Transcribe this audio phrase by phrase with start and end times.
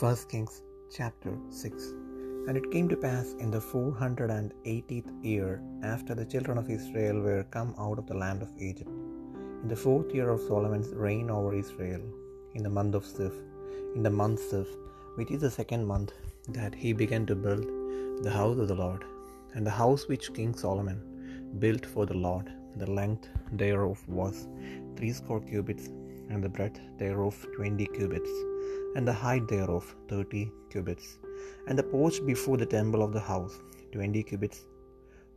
[0.00, 0.62] 1 Kings
[0.96, 1.86] chapter 6
[2.46, 5.60] And it came to pass in the four hundred and eightieth year
[5.92, 8.92] after the children of Israel were come out of the land of Egypt,
[9.62, 12.04] in the fourth year of Solomon's reign over Israel,
[12.56, 13.34] in the month of Zif,
[13.96, 14.68] in the month Zif,
[15.16, 16.12] which is the second month,
[16.58, 17.66] that he began to build
[18.26, 19.02] the house of the Lord,
[19.54, 21.00] and the house which King Solomon
[21.64, 22.46] built for the Lord,
[22.82, 23.26] the length
[23.62, 24.38] thereof was
[24.98, 25.88] threescore cubits,
[26.30, 28.32] and the breadth thereof twenty cubits
[28.96, 31.18] and the height thereof thirty cubits.
[31.66, 33.60] And the porch before the temple of the house,
[33.92, 34.60] twenty cubits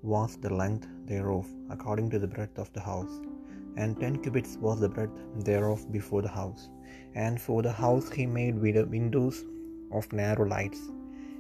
[0.02, 3.20] was the length thereof, according to the breadth of the house,
[3.78, 6.70] and ten cubits was the breadth thereof before the house.
[7.14, 9.46] And for the house he made windows
[9.92, 10.82] of narrow lights.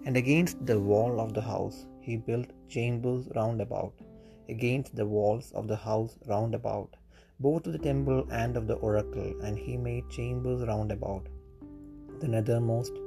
[0.06, 3.94] And against the wall of the house he built chambers round about,
[4.50, 6.96] against the walls of the house round about,
[7.40, 11.28] both of the temple and of the oracle, and he made chambers round about.
[12.22, 12.98] The nethermost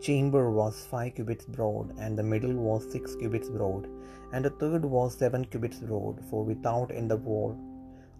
[0.00, 3.88] chamber was five cubits broad, and the middle was six cubits broad,
[4.32, 6.20] and the third was seven cubits broad.
[6.28, 7.56] For without in the wall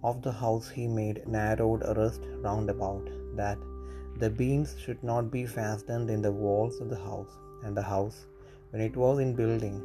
[0.03, 3.57] of the house he made narrowed rest round about, that
[4.19, 7.39] the beams should not be fastened in the walls of the house.
[7.63, 8.27] And the house,
[8.71, 9.79] when it was in building,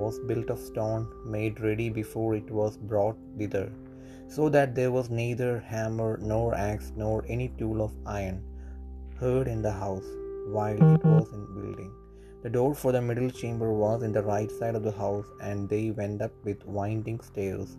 [0.00, 1.04] was built of stone
[1.36, 3.68] made ready before it was brought thither,
[4.28, 8.42] so that there was neither hammer nor axe nor any tool of iron
[9.22, 10.08] heard in the house
[10.56, 11.92] while it was in building.
[12.44, 15.68] The door for the middle chamber was in the right side of the house, and
[15.72, 17.70] they went up with winding stairs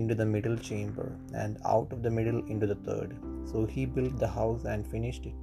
[0.00, 1.08] into the middle chamber,
[1.40, 3.10] and out of the middle into the third.
[3.50, 5.40] So he built the house and finished it,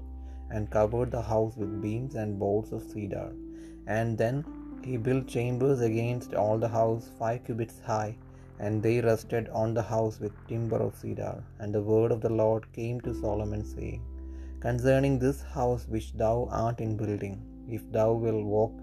[0.53, 3.29] and covered the house with beams and boards of cedar.
[3.97, 4.37] And then
[4.87, 8.15] he built chambers against all the house five cubits high,
[8.63, 11.35] and they rested on the house with timber of cedar.
[11.59, 14.01] And the word of the Lord came to Solomon, saying,
[14.65, 17.35] concerning this house which thou art in building,
[17.67, 18.73] if thou wilt walk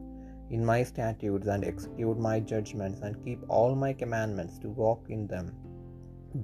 [0.51, 5.27] in my statutes and execute my judgments and keep all my commandments to walk in
[5.27, 5.53] them,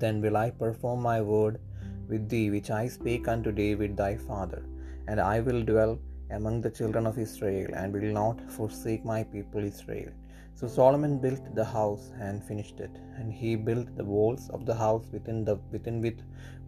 [0.03, 1.61] then will I perform my word
[2.09, 4.63] with thee which I spake unto David thy father,
[5.09, 5.99] and I will dwell
[6.31, 10.13] among the children of Israel, and will not forsake my people Israel.
[10.55, 14.75] So Solomon built the house and finished it, and he built the walls of the
[14.75, 16.21] house within the within with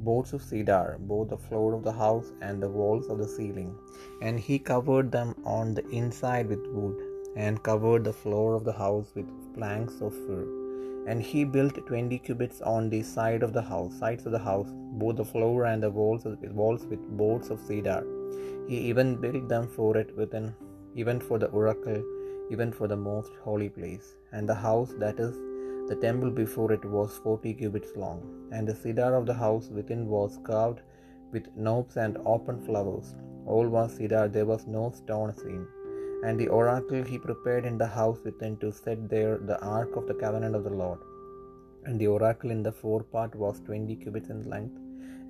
[0.06, 3.70] boards of cedar, both the floor of the house and the walls of the ceiling.
[4.20, 6.98] And he covered them on the inside with wood,
[7.36, 10.42] and covered the floor of the house with planks of fir.
[11.06, 14.70] And he built twenty cubits on the side of the house, sides of the house,
[15.04, 18.02] both the floor and the walls with walls with boards of cedar.
[18.68, 20.46] He even built them for it within,
[21.02, 22.02] even for the oracle
[22.50, 24.16] even for the most holy place.
[24.32, 25.34] And the house, that is,
[25.88, 28.48] the temple before it, was forty cubits long.
[28.52, 30.80] And the cedar of the house within was carved
[31.32, 33.14] with knobs and open flowers.
[33.46, 35.66] All was cedar, there was no stone seen.
[36.24, 40.06] And the oracle he prepared in the house within to set there the ark of
[40.06, 41.00] the covenant of the Lord.
[41.84, 44.78] And the oracle in the forepart was twenty cubits in length,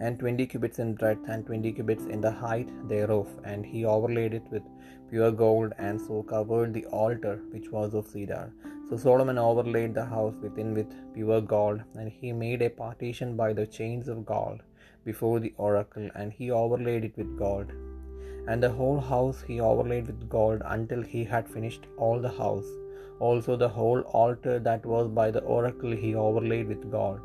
[0.00, 3.28] and twenty cubits in breadth, and twenty cubits in the height thereof.
[3.44, 4.62] And he overlaid it with
[5.10, 8.52] pure gold, and so covered the altar which was of cedar.
[8.88, 13.52] So Solomon overlaid the house within with pure gold, and he made a partition by
[13.52, 14.60] the chains of gold
[15.04, 17.72] before the oracle, and he overlaid it with gold.
[18.46, 22.66] And the whole house he overlaid with gold until he had finished all the house.
[23.20, 27.20] Also the whole altar that was by the oracle he overlaid with gold.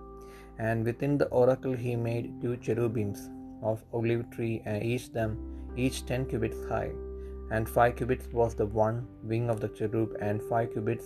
[0.68, 3.30] And within the oracle he made two cherubims
[3.64, 5.38] of olive tree, and each them
[5.76, 6.92] each ten cubits high.
[7.52, 11.06] And five cubits was the one wing of the cherub, and five cubits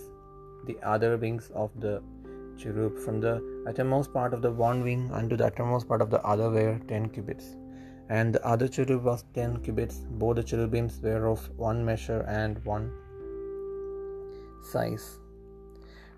[0.66, 2.02] the other wings of the
[2.58, 2.98] cherub.
[2.98, 3.34] From the
[3.68, 7.08] uttermost part of the one wing unto the uttermost part of the other were ten
[7.08, 7.56] cubits.
[8.10, 9.98] And the other cherub was ten cubits.
[10.22, 12.90] Both the cherubims were of one measure and one
[14.72, 15.18] size.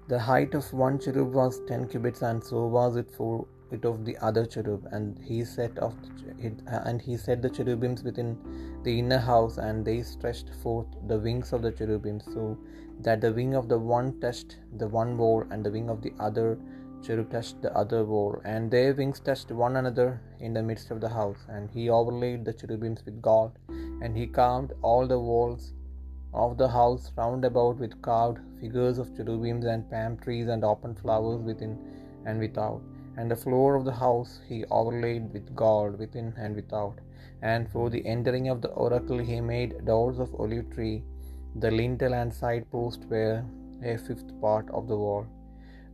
[0.09, 4.05] The height of one cherub was ten cubits, and so was it for it of
[4.05, 4.87] the other cherub.
[4.93, 5.95] And he set of
[6.39, 8.39] it, uh, and he set the cherubims within
[8.85, 12.57] the inner house, and they stretched forth the wings of the cherubims, so
[13.01, 16.13] that the wing of the one touched the one wall, and the wing of the
[16.21, 16.57] other
[17.03, 21.01] cherub touched the other wall, and their wings touched one another in the midst of
[21.01, 21.43] the house.
[21.49, 25.73] And he overlaid the cherubims with gold, and he carved all the walls
[26.45, 30.95] of the house round about with carved figures of cherubims and palm trees and open
[30.95, 31.75] flowers within
[32.27, 32.83] and without.
[33.17, 36.99] And the floor of the house he overlaid with gold within and without.
[37.43, 41.03] And for the entering of the oracle he made doors of olive tree.
[41.65, 43.43] The lintel and side post were
[43.83, 45.27] a fifth part of the wall.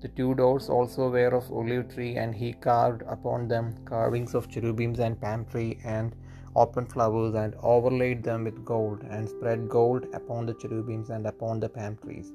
[0.00, 4.48] The two doors also were of olive tree, and he carved upon them carvings of
[4.48, 6.16] cherubims and palm tree and
[6.54, 11.60] open flowers, and overlaid them with gold, and spread gold upon the cherubims and upon
[11.60, 12.32] the palm trees.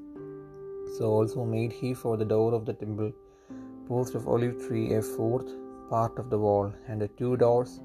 [0.98, 3.12] So also made he for the door of the temple
[3.88, 5.52] post of olive tree a fourth
[5.90, 7.80] part of the wall, and the two doors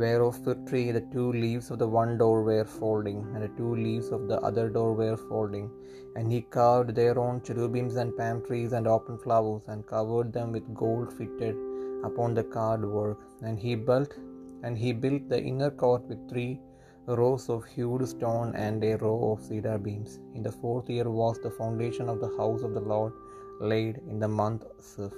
[0.00, 3.74] whereof the tree the two leaves of the one door were folding, and the two
[3.74, 5.68] leaves of the other door were folding.
[6.16, 10.74] And he carved thereon cherubims and palm trees and open flowers, and covered them with
[10.74, 11.56] gold fitted
[12.04, 13.18] upon the carved work.
[13.42, 14.14] And he built
[14.62, 16.60] and he built the inner court with three
[17.06, 20.20] rows of hewed stone and a row of cedar beams.
[20.34, 23.12] In the fourth year was the foundation of the house of the Lord
[23.60, 25.12] laid in the month Zif.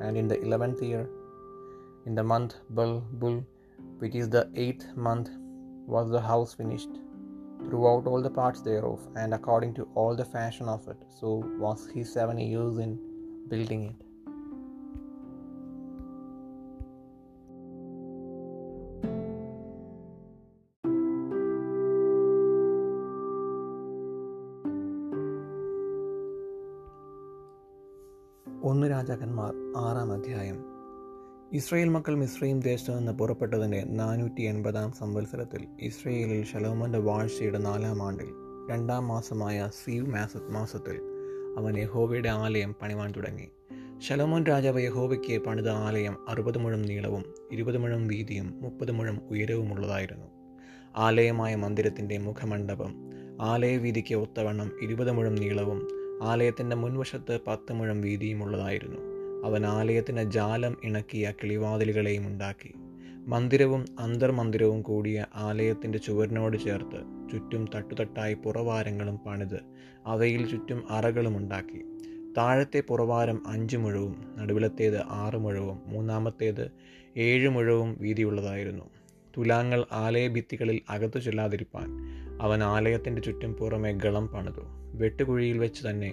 [0.00, 1.08] And in the eleventh year,
[2.06, 3.44] in the month Bul, Bul,
[3.98, 5.30] which is the eighth month,
[5.86, 7.00] was the house finished
[7.64, 10.96] throughout all the parts thereof, and according to all the fashion of it.
[11.08, 12.98] So was he seven years in
[13.48, 14.07] building it.
[28.62, 30.64] ഒന്ന് രാജാക്കന്മാർ ആറാം അധ്യായം.
[31.52, 38.26] Israel മക്കൾ മിശ്രയും ദേശത്തു നിന്ന് പുറപ്പെട്ടതിന്റെ നാനൂറ്റി എൺപതാം സംവത്സരത്തിൽ ഇസ്രയേലിൽ ശലോമോന്റെ വാഴ്ചയുടെ നാലാം ആണ്ടിൽ
[38.70, 41.00] രണ്ടാം മാസമായ സീവ് മാസ മാസത്തിൽ
[41.58, 43.48] അവൻ യഹോവയുടെ ആലയം പണിവാൻ തുടങ്ങി.
[43.98, 50.26] ശലോമോൻ രാജാവ് യഹോവയ്ക്ക് പണിത ആലയം അറുപത് മുഴം നീളവും ഇരുപത് മുഴം വീതിയും മുപ്പത് മുഴം ഉയരവുമുള്ളതായിരുന്നു
[50.96, 52.94] ആലയമായ മന്ദിരത്തിന്റെ മുഖമണ്ഡപം
[53.40, 58.96] ആലയവീതിക്ക് ഒത്തവണ്ണം ഇരുപത് മുഴം നീളവും ആലയത്തിന്റെ മുൻവശത്ത് പത്ത് മുഴം വീതിയുമുള്ളതായിരുന്നു.
[59.46, 62.72] അവൻ ആലയത്തിന് ജാലം ഇണക്കിയ കിളിവാതിലുകളെയും ഉണ്ടാക്കി.
[63.26, 69.60] മന്ദിരവും അന്തർമന്ദിരവും കൂടിയ ആലയത്തിന്റെ ചുവരിനോട് ചേർത്ത് ചുറ്റും തട്ടുതട്ടായി പുറവാരങ്ങളും പണിത്
[70.06, 71.84] അവയിൽ ചുറ്റും അറകളും ഉണ്ടാക്കി.
[72.38, 76.70] താഴത്തെ പുറവാരം അഞ്ച് മുഴവും നടുവിലത്തേത് ആറ് മുഴവും മൂന്നാമത്തേത്
[77.16, 78.84] ഏഴ് മുഴവും വീതിയുള്ളതായിരുന്നു.
[79.36, 81.88] തുലാങ്ങൾ ആലയഭിത്തികളിൽ അകത്തു ചെല്ലാതിരിപ്പാൻ
[82.42, 84.60] അവൻ ആലയത്തിന്റെ ചുറ്റും പുറമെ ഗളം പണിതു.
[84.94, 86.12] വെട്ടുകുഴിയിൽ വെച്ച് തന്നെ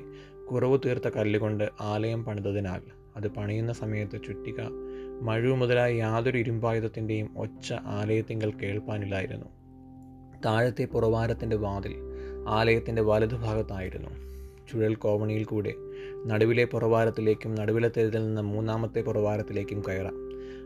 [0.51, 2.81] കുറവ് തീർത്ത കല്ലുകൊണ്ട് ആലയം പണിതതിനാൽ
[3.15, 4.61] അത് പണിയുന്ന സമയത്ത് ചുറ്റിക
[5.21, 9.45] മഴു മുതലായ യാതൊരു ഇരുമ്പായുധത്തിന്റെയും ഒച്ച ആലയത്തിങ്കൽ കേൾപ്പാനില്ലായിരുന്നു.
[10.45, 11.95] താഴത്തെ പുറവാരത്തിന്റെ വാതിൽ
[12.47, 14.09] ആലയത്തിന്റെ വലതുഭാഗത്തായിരുന്നു.
[14.71, 15.73] ചുഴൽ കോവണിയിൽ കൂടെ
[16.25, 20.13] നടുവിലെ പുറവാരത്തിലേക്കും നടുവിലത്തേതിൽ നിന്ന് മൂന്നാമത്തെ പുറവാരത്തിലേക്കും കയറാം.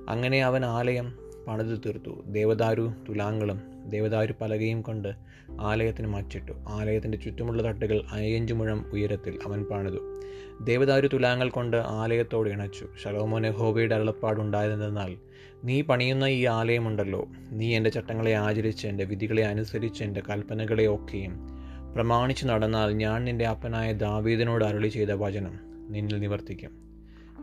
[0.09, 2.23] അങ്ങനെ അവൻ ആലയം പണിതു തീർത്തു.
[2.25, 5.13] ദേവദാരു തുലാങ്ങളും ദേവദാരു പലകയും കൊണ്ട്
[5.59, 6.51] ആലയത്തിന് മച്ചിട്ടു.
[6.67, 10.19] ആലയത്തിന്റെ ചുറ്റുമുള്ള തട്ടുകൾ അയ്യഞ്ച് മുഴം ഉയരത്തിൽ അവൻ പണിതു.
[10.63, 12.87] ദേവദാരു തുലാങ്ങൾ കൊണ്ട് ആലയത്തോട് ഇണച്ചു.
[13.03, 15.17] ശലോമോന് ഹോബയുടെ അരുളപ്പാടുണ്ടായതെന്നാൽ
[15.63, 17.27] നീ പണിയുന്ന ഈ ആലയമുണ്ടല്ലോ.
[17.51, 21.59] നീ എന്റെ ചട്ടങ്ങളെ ആചരിച്ച് എന്റെ വിധികളെ അനുസരിച്ച് എന്റെ കൽപ്പനകളെ ഒക്കെയും
[21.95, 25.59] പ്രമാണിച്ചു നടന്നാൽ ഞാൻ നിന്റെ അപ്പനായ ദാവീദിനോട് അരുളി ചെയ്ത വചനം
[25.89, 26.88] നിന്നിൽ നിവർത്തിക്കും.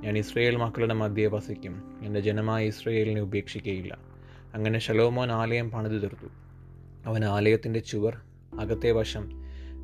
[0.05, 2.01] ഞാൻ ഇസ്രയേൽ മക്കളുടെ മധ്യേ വസിക്കും.
[2.03, 3.99] എന്റെ ജനമായ ഇസ്രയേലിനെ ഉപേക്ഷിക്കുകയില്ല
[4.55, 6.29] അങ്ങനെ ഷലോമോൻ ആലയം പണിതു തീർത്തു.
[7.07, 8.17] അവൻ ആലയത്തിന്റെ ചുവർ
[8.61, 9.25] അകത്തെ വശം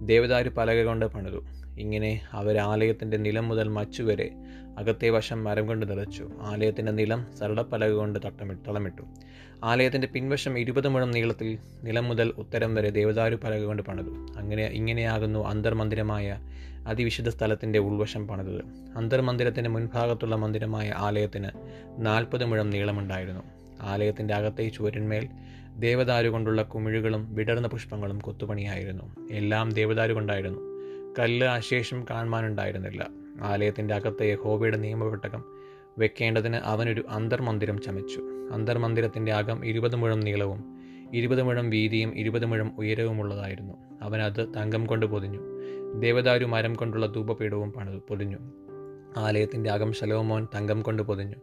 [0.06, 1.40] ദേവദാരു പലക കൊണ്ട് പണിതു.
[1.78, 4.30] ഇങ്ങനെ അവർ ആലയത്തിന്റെ നിലം മുതൽ മച്ചുവരെ
[4.78, 6.30] അകത്തെ വശം മരം കൊണ്ട് നിറച്ചു.
[6.40, 9.02] ആലയത്തിന്റെ നിലം സരളപ്പലക കൊണ്ട് തട്ടമിട്ട് തളമിട്ടു.
[9.64, 14.10] ആലയത്തിന്റെ പിൻവശം ഇരുപത് മുഴം നീളത്തിൽ നിലം മുതൽ ഉത്തരം വരെ ദേവദാരു പലക കൊണ്ട് പണിതു.
[14.36, 16.38] അങ്ങനെ ഇങ്ങനെയാകുന്നു അന്തർമന്ദിരമായ
[16.86, 18.62] അതിവിശുദ്ധ സ്ഥലത്തിന്റെ ഉൾവശം പണിതത്.
[18.96, 21.48] അന്തർമന്ദിരത്തിന്റെ മുൻഭാഗത്തുള്ള മന്ദിരമായ ആലയത്തിന്
[21.98, 23.42] നാൽപ്പത് മുഴം നീളമുണ്ടായിരുന്നു.
[23.80, 25.28] ആലയത്തിന്റെ അകത്തെ ചുവരിന്മേൽ
[25.78, 29.32] ദേവദാരു കൊണ്ടുള്ള കുമിഴുകളും വിടർന്ന പുഷ്പങ്ങളും കൊത്തുപണിയായിരുന്നു.
[29.32, 30.58] എല്ലാം ദേവദാരു കൊണ്ടായിരുന്നു.
[31.18, 33.21] കല്ല് അശേഷം കാണുവാനുണ്ടായിരുന്നില്ല.
[33.40, 35.44] ആലയത്തിന്റെ അകത്തെ യഹോബയുടെ നിയമപെട്ടകം
[35.98, 38.20] വെക്കേണ്ടതിന് അവനൊരു അന്തർമന്ദിരം ചമച്ചു.
[38.52, 40.82] അന്തർമന്ദിരത്തിന്റെ അകം ഇരുപത് മുഴം നീളവും
[41.14, 43.72] ഇരുപത് മുഴം വീതിയും ഇരുപത് മുഴം ഉയരവുമുള്ളതായിരുന്നു.
[44.02, 45.40] അവനത് തങ്കം കൊണ്ട് പൊതിഞ്ഞു.
[46.00, 48.36] ദേവദാരു മരം കൊണ്ടുള്ള ധൂപപീഠവും പണിതു പൊതിഞ്ഞു.
[49.16, 51.34] ആലയത്തിന്റെ അകം ശലോമോൻ തങ്കം കൊണ്ട് പൊതിഞ്ഞു.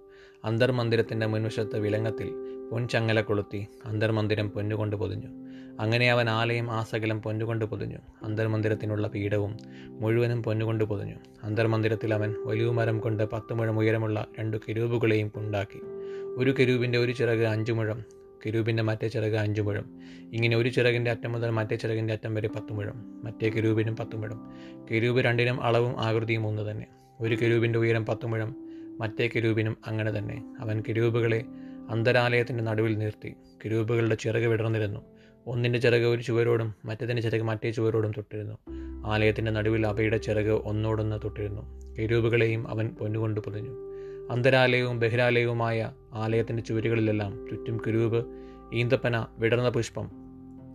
[0.45, 2.31] അന്തർമന്ദിരത്തിന്റെ മുൻവശത്ത് വിലങ്ങത്തിൽ
[2.71, 5.48] പൊൻചങ്ങല കൊളുത്തി അന്തർമന്ദിരം പൊന്നുകൊണ്ട് പൊതിഞ്ഞു.
[5.79, 7.97] അങ്ങനെ അവൻ ആലയം ആ സകലം പൊന്നുകൊണ്ട് പൊതിഞ്ഞു.
[8.23, 9.57] അന്തർമന്ദിരത്തിനുള്ള പീഠവും
[9.87, 11.15] മുഴുവനും പൊന്നുകൊണ്ട് പൊതിഞ്ഞു.
[11.43, 15.79] അന്തർമന്ദിരത്തിൽ അവൻ ഒലിവുമരം കൊണ്ട് പത്ത് മുഴം ഉയരമുള്ള രണ്ട് കിരൂപുകളെയും ഉണ്ടാക്കി.
[16.37, 18.03] ഒരു കിരൂപിന്റെ ഒരു ചിറക് അഞ്ചു മുഴം
[18.45, 19.99] കിരൂപിന്റെ മറ്റേ ചിറക് അഞ്ചു മുഴം.
[20.33, 24.53] ഇങ്ങനെ ഒരു ചിറകിന്റെ അറ്റം മുതൽ മറ്റേ ചിറകിന്റെ അറ്റം വരെ പത്ത് മുഴം മറ്റേ കിരൂപിനും പത്ത് മുഴം.
[24.91, 26.85] കിരൂപ് രണ്ടിനും അളവും ആകൃതിയും ഒന്ന് തന്നെ.
[27.21, 28.55] ഒരു കിരൂപിന്റെ ഉയരം പത്ത് മുഴം
[28.99, 30.55] മറ്റേ കിരൂപിനും അങ്ങനെ തന്നെ.
[30.59, 31.45] അവൻ കിരൂപുകളെ
[31.89, 33.33] അന്തരാലയത്തിന്റെ നടുവിൽ നിർത്തി.
[33.65, 34.99] കിരൂപുകളുടെ ചിറക് വിടർന്നിരുന്നു.
[35.49, 38.57] ഒന്നിന്റെ ചിറക് ഒരു ചുവരോടും മറ്റേതിന്റെ ചിറക് മറ്റേ ചുവരോടും തൊട്ടിരുന്നു.
[39.07, 41.61] ആലയത്തിന്റെ നടുവിൽ അവയുടെ ചിറക് ഒന്നോടൊന്ന് തൊട്ടിരുന്നു.
[41.99, 43.71] കെരൂപുകളെയും അവൻ പൊന്നുകൊണ്ട് പൊതിഞ്ഞു.
[44.31, 48.25] അന്തരാലയവും ബഹിരാലയവുമായ ആലയത്തിന്റെ ചുവരുകളിലെല്ലാം ചുറ്റും കിരൂപ്
[48.73, 50.11] ഈന്തപ്പന വിടർന്ന പുഷ്പം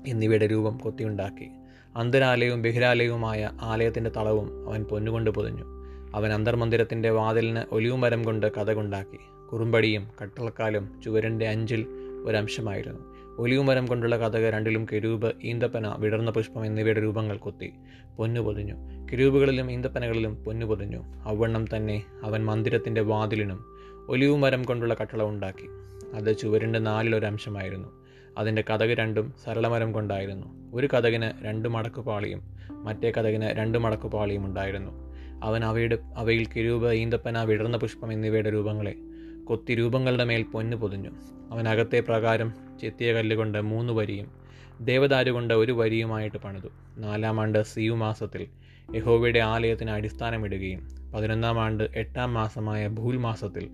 [0.06, 1.48] എന്നിവയുടെ രൂപം കൊത്തിയുണ്ടാക്കി.
[1.96, 5.64] അന്തരാലയവും ബഹിരാലയവുമായ ആലയത്തിന്റെ തളവും അവൻ പൊന്നുകൊണ്ട് പൊതിഞ്ഞു.
[6.14, 9.48] അവൻ അന്തർമന്ദിരത്തിന്റെ വാതിലിന് ഒലിവുമരം കൊണ്ട് കഥകുണ്ടാക്കി.
[9.52, 11.86] കുറുമ്പടിയും കട്ടളക്കാലും ചുവരന്റെ അഞ്ചിൽ
[12.26, 13.13] ഒരംശമായിരുന്നു.
[13.38, 17.72] ഒലിവുമരം കൊണ്ടുള്ള കഥക രണ്ടിലും കെരൂപ് ഈന്തപ്പന വിടർന്ന പുഷ്പം എന്നിവയുടെ രൂപങ്ങൾ കൊത്തി
[18.16, 18.74] പൊന്നു പൊതിഞ്ഞു.
[19.12, 21.02] കിരൂപുകളിലും ഈന്തപ്പനകളിലും പൊന്നു പൊതിഞ്ഞു.
[21.22, 23.64] അവണ്ണം തന്നെ അവൻ മന്ദിരത്തിന്റെ വാതിലിനും
[24.08, 25.68] ഒലിവുമരം കൊണ്ടുള്ള കട്ടള ഉണ്ടാക്കി.
[26.14, 27.88] അത് ചുവരിന്റെ നാലിലൊരംശമായിരുന്നു
[28.38, 30.76] അതിന്റെ കഥക് രണ്ടും സരളമരം കൊണ്ടായിരുന്നു.
[30.76, 35.14] ഒരു കഥകിന് രണ്ട് മടക്കുപാളിയും മറ്റേ കഥകിന് രണ്ട് മടക്കുപാളിയും ഉണ്ടായിരുന്നു.
[35.44, 38.94] അവൻ അവയുടെ അവയിൽ കിരൂപ ഈന്തപ്പന വിടർന്ന പുഷ്പം എന്നിവയുടെ രൂപങ്ങളെ
[39.44, 41.10] കൊത്തി രൂപങ്ങളുടെ മേൽ പൊന്നു പൊതിഞ്ഞു.
[41.50, 44.30] അവൻ അകത്തെ പ്രകാരം ചെത്തിയ കല്ലുകൊണ്ട് മൂന്ന് വരിയും
[44.80, 46.68] ദേവദാരു കൊണ്ട് ഒരു വരിയുമായിട്ട് പണിതു.
[46.98, 48.46] നാലാം ആണ്ട് സിയു മാസത്തിൽ
[48.94, 53.68] യഹോവയുടെ ആലയത്തിന് അടിസ്ഥാനമിടുകയും പതിനൊന്നാം ആണ്ട് എട്ടാം മാസമായ ഭൂൽ മാസത്തിൽ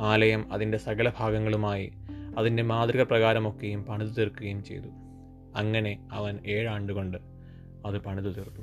[0.00, 1.92] ആലയം അതിന്റെ സകല ഭാഗങ്ങളുമായി
[2.38, 4.88] അതിന്റെ മാതൃക പ്രകാരമൊക്കെയും പണിതു തീർക്കുകയും ചെയ്തു.
[5.56, 7.18] അങ്ങനെ അവൻ ഏഴാണ്ടുകൊണ്ട്
[7.86, 8.62] അത് പണിതു തീർത്തു.